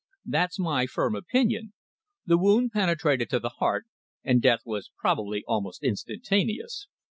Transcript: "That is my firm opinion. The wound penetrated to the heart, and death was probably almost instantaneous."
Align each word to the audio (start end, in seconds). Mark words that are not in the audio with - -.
"That 0.25 0.49
is 0.49 0.57
my 0.57 0.87
firm 0.87 1.13
opinion. 1.13 1.73
The 2.25 2.39
wound 2.39 2.71
penetrated 2.71 3.29
to 3.29 3.39
the 3.39 3.53
heart, 3.59 3.85
and 4.23 4.41
death 4.41 4.61
was 4.65 4.89
probably 4.97 5.43
almost 5.47 5.83
instantaneous." 5.83 6.87